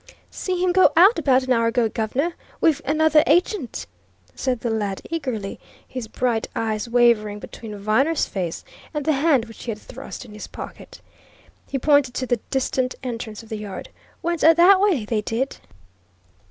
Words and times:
"See 0.31 0.63
him 0.63 0.71
go 0.71 0.91
out 0.97 1.19
abaht 1.19 1.43
an 1.43 1.53
hour 1.53 1.67
ago, 1.67 1.87
guv'nor 1.87 2.33
wiv 2.59 2.81
anuvver 2.85 3.23
gent," 3.43 3.85
said 4.33 4.61
the 4.61 4.71
lad 4.71 4.99
eagerly, 5.11 5.59
his 5.87 6.07
bright 6.07 6.47
eyes 6.55 6.89
wavering 6.89 7.37
between 7.37 7.77
Viner's 7.77 8.25
face 8.25 8.65
and 8.95 9.05
the 9.05 9.11
hand 9.13 9.45
which 9.45 9.65
he 9.65 9.69
had 9.69 9.77
thrust 9.79 10.25
in 10.25 10.33
his 10.33 10.47
pocket. 10.47 11.01
He 11.67 11.77
pointed 11.77 12.15
to 12.15 12.25
the 12.25 12.37
distant 12.49 12.95
entrance 13.03 13.43
of 13.43 13.49
the 13.49 13.57
yard. 13.59 13.89
"Went 14.23 14.43
aht 14.43 14.57
that 14.57 14.79
way, 14.81 15.05
they 15.05 15.21
did." 15.21 15.57